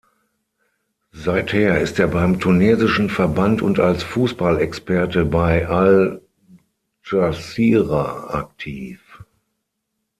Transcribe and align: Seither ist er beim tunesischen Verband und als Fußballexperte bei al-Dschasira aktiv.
Seither 1.13 1.79
ist 1.79 1.99
er 1.99 2.07
beim 2.07 2.39
tunesischen 2.39 3.07
Verband 3.11 3.61
und 3.61 3.79
als 3.79 4.01
Fußballexperte 4.01 5.25
bei 5.25 5.67
al-Dschasira 5.67 8.29
aktiv. 8.33 9.23